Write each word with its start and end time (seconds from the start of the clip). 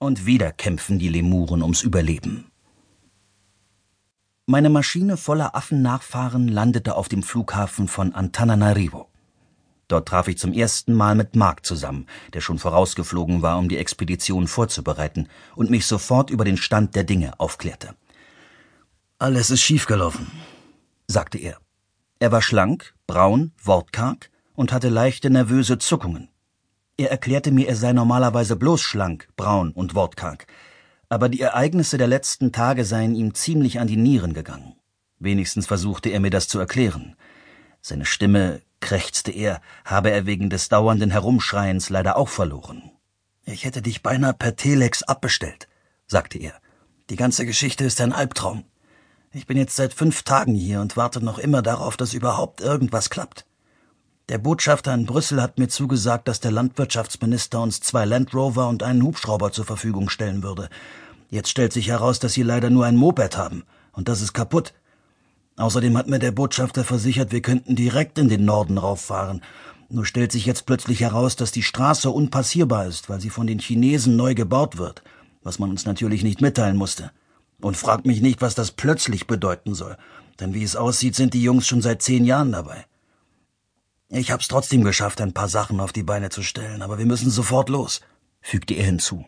Und 0.00 0.26
wieder 0.26 0.52
kämpfen 0.52 1.00
die 1.00 1.08
Lemuren 1.08 1.60
ums 1.62 1.82
Überleben. 1.82 2.52
Meine 4.46 4.70
Maschine 4.70 5.16
voller 5.16 5.56
Affennachfahren 5.56 6.46
landete 6.46 6.94
auf 6.94 7.08
dem 7.08 7.24
Flughafen 7.24 7.88
von 7.88 8.14
Antananarivo. 8.14 9.08
Dort 9.88 10.06
traf 10.06 10.28
ich 10.28 10.38
zum 10.38 10.52
ersten 10.52 10.92
Mal 10.92 11.16
mit 11.16 11.34
Mark 11.34 11.66
zusammen, 11.66 12.06
der 12.32 12.40
schon 12.40 12.58
vorausgeflogen 12.58 13.42
war, 13.42 13.58
um 13.58 13.68
die 13.68 13.78
Expedition 13.78 14.46
vorzubereiten 14.46 15.28
und 15.56 15.68
mich 15.68 15.84
sofort 15.86 16.30
über 16.30 16.44
den 16.44 16.58
Stand 16.58 16.94
der 16.94 17.04
Dinge 17.04 17.38
aufklärte. 17.40 17.94
Alles 19.18 19.50
ist 19.50 19.62
schiefgelaufen, 19.62 20.30
sagte 21.08 21.38
er. 21.38 21.58
Er 22.20 22.30
war 22.30 22.42
schlank, 22.42 22.94
braun, 23.06 23.52
wortkarg 23.62 24.30
und 24.54 24.72
hatte 24.72 24.90
leichte 24.90 25.28
nervöse 25.28 25.78
Zuckungen. 25.78 26.28
Er 26.98 27.12
erklärte 27.12 27.52
mir, 27.52 27.68
er 27.68 27.76
sei 27.76 27.92
normalerweise 27.92 28.56
bloß 28.56 28.80
schlank, 28.80 29.28
braun 29.36 29.70
und 29.70 29.94
wortkarg, 29.94 30.48
aber 31.08 31.28
die 31.28 31.40
Ereignisse 31.40 31.96
der 31.96 32.08
letzten 32.08 32.50
Tage 32.50 32.84
seien 32.84 33.14
ihm 33.14 33.34
ziemlich 33.34 33.78
an 33.78 33.86
die 33.86 33.96
Nieren 33.96 34.34
gegangen. 34.34 34.74
Wenigstens 35.20 35.68
versuchte 35.68 36.10
er 36.10 36.18
mir 36.18 36.30
das 36.30 36.48
zu 36.48 36.58
erklären. 36.58 37.14
Seine 37.80 38.04
Stimme, 38.04 38.62
krächzte 38.80 39.30
er, 39.30 39.60
habe 39.84 40.10
er 40.10 40.26
wegen 40.26 40.50
des 40.50 40.68
dauernden 40.68 41.12
Herumschreiens 41.12 41.88
leider 41.88 42.16
auch 42.16 42.28
verloren. 42.28 42.90
Ich 43.44 43.64
hätte 43.64 43.80
dich 43.80 44.02
beinahe 44.02 44.34
per 44.34 44.56
Telex 44.56 45.04
abbestellt, 45.04 45.68
sagte 46.08 46.38
er. 46.38 46.54
Die 47.10 47.16
ganze 47.16 47.46
Geschichte 47.46 47.84
ist 47.84 48.00
ein 48.00 48.12
Albtraum. 48.12 48.64
Ich 49.32 49.46
bin 49.46 49.56
jetzt 49.56 49.76
seit 49.76 49.94
fünf 49.94 50.24
Tagen 50.24 50.54
hier 50.54 50.80
und 50.80 50.96
warte 50.96 51.24
noch 51.24 51.38
immer 51.38 51.62
darauf, 51.62 51.96
dass 51.96 52.12
überhaupt 52.12 52.60
irgendwas 52.60 53.08
klappt. 53.08 53.46
Der 54.28 54.36
Botschafter 54.36 54.92
in 54.92 55.06
Brüssel 55.06 55.40
hat 55.40 55.58
mir 55.58 55.68
zugesagt, 55.68 56.28
dass 56.28 56.38
der 56.40 56.50
Landwirtschaftsminister 56.50 57.62
uns 57.62 57.80
zwei 57.80 58.04
Land 58.04 58.34
Rover 58.34 58.68
und 58.68 58.82
einen 58.82 59.02
Hubschrauber 59.02 59.52
zur 59.52 59.64
Verfügung 59.64 60.10
stellen 60.10 60.42
würde. 60.42 60.68
Jetzt 61.30 61.48
stellt 61.48 61.72
sich 61.72 61.88
heraus, 61.88 62.18
dass 62.18 62.34
sie 62.34 62.42
leider 62.42 62.68
nur 62.68 62.84
ein 62.84 62.96
Moped 62.96 63.38
haben, 63.38 63.64
und 63.92 64.06
das 64.08 64.20
ist 64.20 64.34
kaputt. 64.34 64.74
Außerdem 65.56 65.96
hat 65.96 66.08
mir 66.08 66.18
der 66.18 66.32
Botschafter 66.32 66.84
versichert, 66.84 67.32
wir 67.32 67.40
könnten 67.40 67.74
direkt 67.74 68.18
in 68.18 68.28
den 68.28 68.44
Norden 68.44 68.76
rauffahren. 68.76 69.40
Nur 69.88 70.04
stellt 70.04 70.30
sich 70.30 70.44
jetzt 70.44 70.66
plötzlich 70.66 71.00
heraus, 71.00 71.36
dass 71.36 71.50
die 71.50 71.62
Straße 71.62 72.10
unpassierbar 72.10 72.84
ist, 72.84 73.08
weil 73.08 73.22
sie 73.22 73.30
von 73.30 73.46
den 73.46 73.60
Chinesen 73.60 74.16
neu 74.16 74.34
gebaut 74.34 74.76
wird, 74.76 75.02
was 75.42 75.58
man 75.58 75.70
uns 75.70 75.86
natürlich 75.86 76.22
nicht 76.22 76.42
mitteilen 76.42 76.76
musste. 76.76 77.12
Und 77.62 77.78
fragt 77.78 78.04
mich 78.04 78.20
nicht, 78.20 78.42
was 78.42 78.54
das 78.54 78.72
plötzlich 78.72 79.26
bedeuten 79.26 79.74
soll, 79.74 79.96
denn 80.38 80.52
wie 80.52 80.62
es 80.62 80.76
aussieht, 80.76 81.14
sind 81.16 81.32
die 81.32 81.42
Jungs 81.42 81.66
schon 81.66 81.80
seit 81.80 82.02
zehn 82.02 82.26
Jahren 82.26 82.52
dabei. 82.52 82.84
Ich 84.18 84.32
hab's 84.32 84.48
trotzdem 84.48 84.82
geschafft, 84.82 85.20
ein 85.20 85.32
paar 85.32 85.48
Sachen 85.48 85.78
auf 85.78 85.92
die 85.92 86.02
Beine 86.02 86.28
zu 86.28 86.42
stellen, 86.42 86.82
aber 86.82 86.98
wir 86.98 87.06
müssen 87.06 87.30
sofort 87.30 87.68
los, 87.68 88.00
fügte 88.40 88.74
er 88.74 88.84
hinzu. 88.84 89.24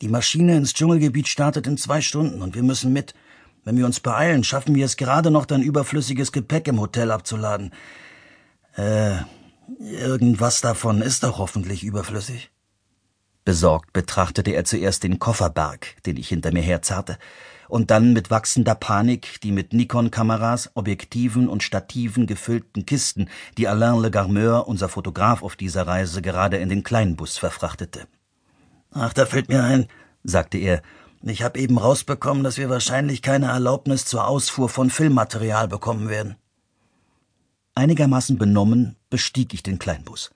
Die 0.00 0.08
Maschine 0.08 0.56
ins 0.56 0.72
Dschungelgebiet 0.72 1.28
startet 1.28 1.66
in 1.66 1.76
zwei 1.76 2.00
Stunden 2.00 2.40
und 2.40 2.54
wir 2.54 2.62
müssen 2.62 2.94
mit. 2.94 3.14
Wenn 3.64 3.76
wir 3.76 3.84
uns 3.84 4.00
beeilen, 4.00 4.42
schaffen 4.42 4.74
wir 4.74 4.86
es 4.86 4.96
gerade 4.96 5.30
noch, 5.30 5.44
dein 5.44 5.60
überflüssiges 5.60 6.32
Gepäck 6.32 6.68
im 6.68 6.80
Hotel 6.80 7.10
abzuladen. 7.10 7.74
Äh, 8.76 9.16
irgendwas 9.78 10.62
davon 10.62 11.02
ist 11.02 11.22
doch 11.22 11.36
hoffentlich 11.36 11.84
überflüssig. 11.84 12.50
Besorgt 13.44 13.92
betrachtete 13.92 14.52
er 14.52 14.64
zuerst 14.64 15.04
den 15.04 15.18
Kofferberg, 15.18 16.02
den 16.06 16.16
ich 16.16 16.28
hinter 16.28 16.52
mir 16.52 16.62
herzerrte, 16.62 17.18
und 17.68 17.90
dann 17.90 18.12
mit 18.12 18.30
wachsender 18.30 18.74
Panik 18.74 19.40
die 19.42 19.52
mit 19.52 19.72
Nikon-Kameras, 19.72 20.70
Objektiven 20.74 21.48
und 21.48 21.62
Stativen 21.62 22.26
gefüllten 22.26 22.86
Kisten, 22.86 23.28
die 23.58 23.68
Alain 23.68 24.00
Le 24.00 24.10
Garmeur, 24.10 24.66
unser 24.66 24.88
Fotograf 24.88 25.42
auf 25.42 25.56
dieser 25.56 25.86
Reise, 25.86 26.22
gerade 26.22 26.56
in 26.56 26.68
den 26.68 26.84
Kleinbus 26.84 27.36
verfrachtete. 27.36 28.06
Ach, 28.92 29.12
da 29.12 29.26
fällt 29.26 29.48
mir 29.48 29.62
ein, 29.62 29.88
sagte 30.22 30.58
er, 30.58 30.82
ich 31.22 31.42
habe 31.42 31.58
eben 31.58 31.78
rausbekommen, 31.78 32.44
dass 32.44 32.58
wir 32.58 32.68
wahrscheinlich 32.68 33.22
keine 33.22 33.46
Erlaubnis 33.46 34.04
zur 34.04 34.26
Ausfuhr 34.26 34.68
von 34.68 34.90
Filmmaterial 34.90 35.68
bekommen 35.68 36.08
werden. 36.08 36.36
Einigermaßen 37.74 38.38
benommen 38.38 38.96
bestieg 39.10 39.52
ich 39.52 39.62
den 39.62 39.78
Kleinbus. 39.78 40.30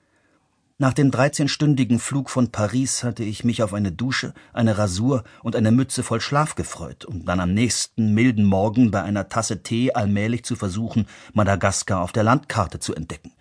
Nach 0.81 0.95
dem 0.95 1.11
dreizehnstündigen 1.11 1.99
Flug 1.99 2.31
von 2.31 2.53
Paris 2.53 3.03
hatte 3.03 3.25
ich 3.25 3.43
mich 3.43 3.65
auf 3.65 3.75
eine 3.75 3.91
Dusche, 3.91 4.33
eine 4.53 4.79
Rasur 4.79 5.25
und 5.43 5.57
eine 5.57 5.73
Mütze 5.73 6.05
voll 6.05 6.21
Schlaf 6.21 6.55
gefreut, 6.55 7.05
um 7.05 7.25
dann 7.25 7.41
am 7.41 7.53
nächsten 7.53 8.15
milden 8.15 8.45
Morgen 8.45 8.93
bei 8.93 9.03
einer 9.03 9.29
Tasse 9.29 9.65
Tee 9.65 9.93
allmählich 9.93 10.45
zu 10.45 10.55
versuchen, 10.55 11.09
Madagaskar 11.35 12.01
auf 12.01 12.13
der 12.13 12.23
Landkarte 12.23 12.79
zu 12.79 12.95
entdecken. 12.95 13.33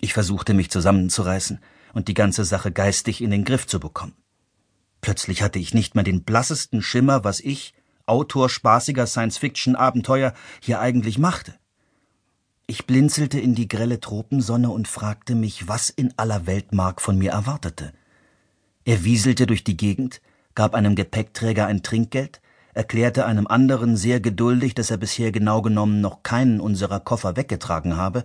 Ich 0.00 0.12
versuchte 0.12 0.54
mich 0.54 0.70
zusammenzureißen 0.70 1.58
und 1.94 2.06
die 2.06 2.14
ganze 2.14 2.44
Sache 2.44 2.70
geistig 2.70 3.22
in 3.22 3.32
den 3.32 3.44
Griff 3.44 3.66
zu 3.66 3.80
bekommen. 3.80 4.14
Plötzlich 5.00 5.42
hatte 5.42 5.58
ich 5.58 5.74
nicht 5.74 5.96
mehr 5.96 6.04
den 6.04 6.22
blassesten 6.22 6.80
Schimmer, 6.80 7.24
was 7.24 7.40
ich, 7.40 7.74
Autor 8.06 8.48
spaßiger 8.50 9.08
Science-Fiction-Abenteuer, 9.08 10.32
hier 10.60 10.78
eigentlich 10.78 11.18
machte. 11.18 11.56
Ich 12.68 12.86
blinzelte 12.86 13.38
in 13.38 13.54
die 13.54 13.68
grelle 13.68 14.00
Tropensonne 14.00 14.70
und 14.70 14.88
fragte 14.88 15.36
mich, 15.36 15.68
was 15.68 15.88
in 15.88 16.12
aller 16.16 16.46
Welt 16.46 16.72
Mark 16.72 17.00
von 17.00 17.16
mir 17.16 17.30
erwartete. 17.30 17.92
Er 18.84 19.04
wieselte 19.04 19.46
durch 19.46 19.62
die 19.62 19.76
Gegend, 19.76 20.20
gab 20.56 20.74
einem 20.74 20.96
Gepäckträger 20.96 21.66
ein 21.66 21.84
Trinkgeld, 21.84 22.40
erklärte 22.74 23.24
einem 23.24 23.46
anderen 23.46 23.96
sehr 23.96 24.18
geduldig, 24.18 24.74
dass 24.74 24.90
er 24.90 24.96
bisher 24.96 25.30
genau 25.30 25.62
genommen 25.62 26.00
noch 26.00 26.24
keinen 26.24 26.60
unserer 26.60 26.98
Koffer 26.98 27.36
weggetragen 27.36 27.96
habe, 27.96 28.24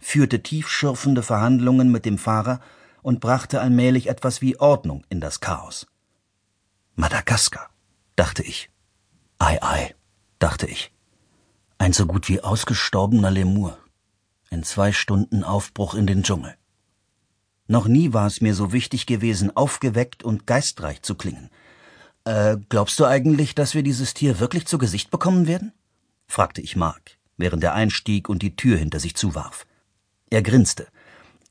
führte 0.00 0.42
tiefschürfende 0.42 1.22
Verhandlungen 1.22 1.92
mit 1.92 2.06
dem 2.06 2.16
Fahrer 2.16 2.60
und 3.02 3.20
brachte 3.20 3.60
allmählich 3.60 4.08
etwas 4.08 4.40
wie 4.40 4.58
Ordnung 4.58 5.04
in 5.10 5.20
das 5.20 5.40
Chaos. 5.40 5.86
Madagaskar, 6.94 7.68
dachte 8.16 8.42
ich. 8.42 8.70
Ei, 9.38 9.62
ei, 9.62 9.94
dachte 10.38 10.66
ich. 10.66 10.92
Ein 11.76 11.92
so 11.92 12.06
gut 12.06 12.28
wie 12.28 12.40
ausgestorbener 12.40 13.30
Lemur. 13.30 13.81
In 14.52 14.64
zwei 14.64 14.92
Stunden 14.92 15.44
Aufbruch 15.44 15.94
in 15.94 16.06
den 16.06 16.22
Dschungel. 16.22 16.54
Noch 17.68 17.88
nie 17.88 18.12
war 18.12 18.26
es 18.26 18.42
mir 18.42 18.54
so 18.54 18.70
wichtig 18.70 19.06
gewesen, 19.06 19.56
aufgeweckt 19.56 20.24
und 20.24 20.46
geistreich 20.46 21.00
zu 21.00 21.14
klingen. 21.14 21.48
Äh, 22.24 22.58
glaubst 22.68 23.00
du 23.00 23.06
eigentlich, 23.06 23.54
dass 23.54 23.72
wir 23.72 23.82
dieses 23.82 24.12
Tier 24.12 24.40
wirklich 24.40 24.66
zu 24.66 24.76
Gesicht 24.76 25.10
bekommen 25.10 25.46
werden? 25.46 25.72
fragte 26.26 26.60
ich 26.60 26.76
Mark, 26.76 27.12
während 27.38 27.64
er 27.64 27.72
einstieg 27.72 28.28
und 28.28 28.42
die 28.42 28.54
Tür 28.54 28.76
hinter 28.76 29.00
sich 29.00 29.14
zuwarf. 29.14 29.64
Er 30.28 30.42
grinste. 30.42 30.86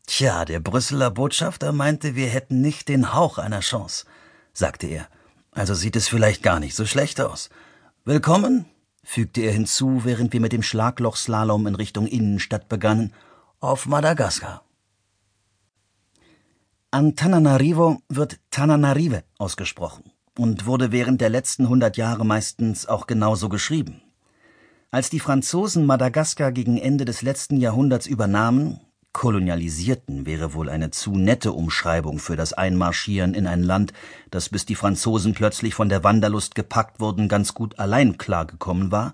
Tja, 0.06 0.46
der 0.46 0.60
Brüsseler 0.60 1.10
Botschafter 1.10 1.72
meinte, 1.72 2.16
wir 2.16 2.28
hätten 2.28 2.62
nicht 2.62 2.88
den 2.88 3.16
Hauch 3.16 3.40
einer 3.40 3.62
Chance, 3.62 4.06
sagte 4.54 4.86
er. 4.86 5.08
Also 5.50 5.74
sieht 5.74 5.96
es 5.96 6.08
vielleicht 6.08 6.44
gar 6.44 6.60
nicht 6.60 6.76
so 6.76 6.86
schlecht 6.86 7.20
aus. 7.20 7.50
Willkommen 8.06 8.68
fügte 9.04 9.42
er 9.42 9.52
hinzu, 9.52 10.04
während 10.04 10.34
wir 10.34 10.40
mit 10.40 10.54
dem 10.54 10.64
Schlaglochslalom 10.64 11.68
in 11.68 11.76
Richtung 11.76 12.08
Innenstadt 12.08 12.70
begannen, 12.70 13.14
auf 13.60 13.86
Madagaskar. 13.86 14.64
Antananarivo 16.92 18.02
wird 18.10 18.40
Tananarive 18.52 19.24
ausgesprochen 19.38 20.12
und 20.38 20.66
wurde 20.66 20.92
während 20.92 21.22
der 21.22 21.30
letzten 21.30 21.70
hundert 21.70 21.96
Jahre 21.98 22.26
meistens 22.26 22.86
auch 22.86 23.08
genauso 23.08 23.48
geschrieben. 23.50 24.02
Als 24.90 25.10
die 25.10 25.22
Franzosen 25.22 25.86
Madagaskar 25.86 26.52
gegen 26.52 26.78
Ende 26.78 27.06
des 27.06 27.22
letzten 27.22 27.58
Jahrhunderts 27.58 28.08
übernahmen, 28.08 28.82
Kolonialisierten 29.14 30.26
wäre 30.26 30.54
wohl 30.54 30.70
eine 30.70 30.90
zu 30.92 31.16
nette 31.16 31.52
Umschreibung 31.52 32.20
für 32.20 32.36
das 32.36 32.54
Einmarschieren 32.54 33.34
in 33.34 33.46
ein 33.46 33.62
Land, 33.62 33.94
das 34.30 34.50
bis 34.50 34.66
die 34.66 34.76
Franzosen 34.76 35.34
plötzlich 35.34 35.76
von 35.76 35.90
der 35.90 36.04
Wanderlust 36.04 36.56
gepackt 36.56 37.00
wurden, 37.00 37.28
ganz 37.28 37.54
gut 37.54 37.78
allein 37.78 38.18
klargekommen 38.18 38.92
war, 38.92 39.14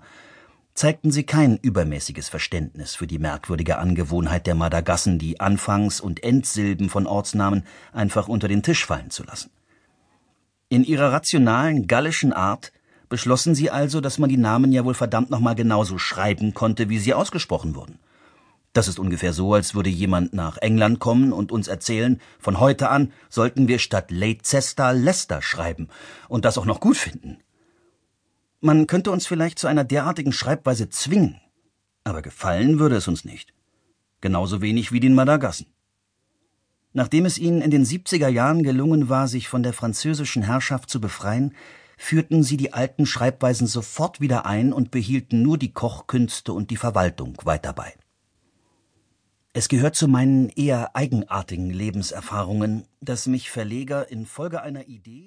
zeigten 0.74 1.10
sie 1.10 1.24
kein 1.24 1.56
übermäßiges 1.56 2.28
Verständnis 2.28 2.94
für 2.94 3.08
die 3.08 3.18
merkwürdige 3.18 3.78
Angewohnheit 3.78 4.46
der 4.46 4.54
Madagassen, 4.54 5.18
die 5.18 5.40
Anfangs- 5.40 6.00
und 6.00 6.22
Endsilben 6.22 6.88
von 6.88 7.08
Ortsnamen 7.08 7.64
einfach 7.92 8.28
unter 8.28 8.46
den 8.46 8.62
Tisch 8.62 8.86
fallen 8.86 9.10
zu 9.10 9.24
lassen. 9.24 9.50
In 10.68 10.84
ihrer 10.84 11.12
rationalen, 11.12 11.88
gallischen 11.88 12.32
Art 12.32 12.72
beschlossen 13.08 13.56
sie 13.56 13.70
also, 13.70 14.00
dass 14.00 14.18
man 14.18 14.28
die 14.28 14.36
Namen 14.36 14.70
ja 14.70 14.84
wohl 14.84 14.94
verdammt 14.94 15.30
nochmal 15.30 15.56
genauso 15.56 15.98
schreiben 15.98 16.54
konnte, 16.54 16.88
wie 16.88 16.98
sie 16.98 17.14
ausgesprochen 17.14 17.74
wurden. 17.74 17.98
Das 18.78 18.86
ist 18.86 19.00
ungefähr 19.00 19.32
so, 19.32 19.54
als 19.54 19.74
würde 19.74 19.90
jemand 19.90 20.34
nach 20.34 20.56
England 20.58 21.00
kommen 21.00 21.32
und 21.32 21.50
uns 21.50 21.66
erzählen, 21.66 22.20
von 22.38 22.60
heute 22.60 22.90
an 22.90 23.12
sollten 23.28 23.66
wir 23.66 23.80
statt 23.80 24.12
Leicester 24.12 24.92
Leicester 24.92 25.42
schreiben 25.42 25.88
und 26.28 26.44
das 26.44 26.56
auch 26.58 26.64
noch 26.64 26.78
gut 26.78 26.96
finden. 26.96 27.38
Man 28.60 28.86
könnte 28.86 29.10
uns 29.10 29.26
vielleicht 29.26 29.58
zu 29.58 29.66
einer 29.66 29.82
derartigen 29.82 30.30
Schreibweise 30.30 30.88
zwingen, 30.90 31.40
aber 32.04 32.22
gefallen 32.22 32.78
würde 32.78 32.94
es 32.94 33.08
uns 33.08 33.24
nicht. 33.24 33.52
Genauso 34.20 34.62
wenig 34.62 34.92
wie 34.92 35.00
den 35.00 35.16
Madagassen. 35.16 35.66
Nachdem 36.92 37.26
es 37.26 37.36
ihnen 37.36 37.62
in 37.62 37.72
den 37.72 37.84
70er 37.84 38.28
Jahren 38.28 38.62
gelungen 38.62 39.08
war, 39.08 39.26
sich 39.26 39.48
von 39.48 39.64
der 39.64 39.72
französischen 39.72 40.44
Herrschaft 40.44 40.88
zu 40.88 41.00
befreien, 41.00 41.52
führten 41.96 42.44
sie 42.44 42.56
die 42.56 42.74
alten 42.74 43.06
Schreibweisen 43.06 43.66
sofort 43.66 44.20
wieder 44.20 44.46
ein 44.46 44.72
und 44.72 44.92
behielten 44.92 45.42
nur 45.42 45.58
die 45.58 45.72
Kochkünste 45.72 46.52
und 46.52 46.70
die 46.70 46.76
Verwaltung 46.76 47.34
weiter 47.42 47.72
bei. 47.72 47.92
Es 49.54 49.68
gehört 49.68 49.96
zu 49.96 50.08
meinen 50.08 50.50
eher 50.50 50.94
eigenartigen 50.94 51.70
Lebenserfahrungen, 51.70 52.86
dass 53.00 53.26
mich 53.26 53.50
Verleger 53.50 54.10
infolge 54.10 54.62
einer 54.62 54.86
Idee 54.88 55.26